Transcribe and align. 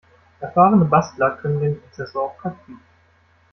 Erfahrene 0.39 0.85
Bastler 0.85 1.37
können 1.39 1.59
den 1.59 1.79
Prozessor 1.79 2.23
auch 2.23 2.37
köpfen. 2.39 2.79